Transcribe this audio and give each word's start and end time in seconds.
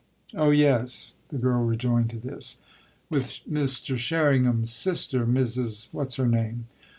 "Oh 0.33 0.49
yes," 0.49 1.17
the 1.29 1.37
girl 1.37 1.63
rejoined 1.63 2.09
to 2.09 2.17
this, 2.17 2.57
"with 3.11 3.41
Mr. 3.47 3.99
Sherringham's 3.99 4.71
sister, 4.73 5.27
Mrs. 5.27 5.89
what's 5.91 6.15
her 6.15 6.27
name? 6.27 6.65